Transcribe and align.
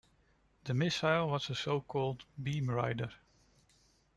The 0.63 0.73
missile 0.73 1.29
was 1.29 1.51
a 1.51 1.53
so-called 1.53 2.25
'beam 2.41 2.71
rider'. 2.71 3.11